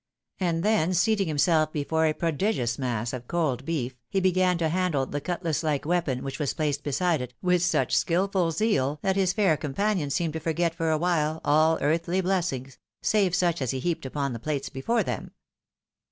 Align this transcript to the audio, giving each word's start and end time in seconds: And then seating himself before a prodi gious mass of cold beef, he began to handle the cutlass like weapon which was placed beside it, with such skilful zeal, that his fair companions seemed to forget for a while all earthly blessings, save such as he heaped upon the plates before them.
And 0.39 0.63
then 0.63 0.95
seating 0.95 1.27
himself 1.27 1.71
before 1.71 2.07
a 2.07 2.13
prodi 2.15 2.53
gious 2.53 2.79
mass 2.79 3.13
of 3.13 3.27
cold 3.27 3.63
beef, 3.65 3.93
he 4.09 4.19
began 4.19 4.57
to 4.57 4.69
handle 4.69 5.05
the 5.05 5.21
cutlass 5.21 5.61
like 5.61 5.85
weapon 5.85 6.23
which 6.23 6.39
was 6.39 6.55
placed 6.55 6.83
beside 6.83 7.21
it, 7.21 7.35
with 7.43 7.61
such 7.61 7.95
skilful 7.95 8.49
zeal, 8.49 8.97
that 9.03 9.15
his 9.15 9.31
fair 9.33 9.55
companions 9.57 10.15
seemed 10.15 10.33
to 10.33 10.39
forget 10.39 10.73
for 10.73 10.89
a 10.89 10.97
while 10.97 11.39
all 11.45 11.77
earthly 11.81 12.19
blessings, 12.19 12.79
save 13.03 13.35
such 13.35 13.61
as 13.61 13.69
he 13.69 13.79
heaped 13.79 14.07
upon 14.07 14.33
the 14.33 14.39
plates 14.39 14.69
before 14.69 15.03
them. 15.03 15.33